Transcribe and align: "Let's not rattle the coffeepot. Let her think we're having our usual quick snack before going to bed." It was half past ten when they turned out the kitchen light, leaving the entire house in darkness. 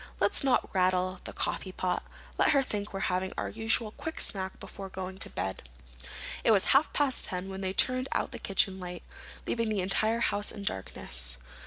"Let's 0.19 0.43
not 0.43 0.73
rattle 0.73 1.19
the 1.25 1.31
coffeepot. 1.31 2.01
Let 2.39 2.53
her 2.53 2.63
think 2.63 2.91
we're 2.91 3.01
having 3.01 3.33
our 3.37 3.49
usual 3.49 3.91
quick 3.91 4.19
snack 4.19 4.59
before 4.59 4.89
going 4.89 5.19
to 5.19 5.29
bed." 5.29 5.69
It 6.43 6.49
was 6.49 6.65
half 6.73 6.91
past 6.91 7.25
ten 7.25 7.49
when 7.49 7.61
they 7.61 7.73
turned 7.73 8.09
out 8.11 8.31
the 8.31 8.39
kitchen 8.39 8.79
light, 8.79 9.03
leaving 9.45 9.69
the 9.69 9.81
entire 9.81 10.21
house 10.21 10.51
in 10.51 10.63
darkness. 10.63 11.37